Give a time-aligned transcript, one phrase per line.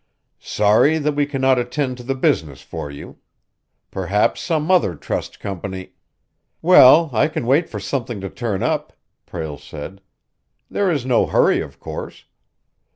[0.39, 3.19] "Sorry that we cannot attend to the business for you.
[3.91, 5.93] Perhaps some other trust company"
[6.63, 8.93] "Well, I can wait for something to turn up,"
[9.27, 10.01] Prale said.
[10.71, 12.25] "There is no hurry, of course.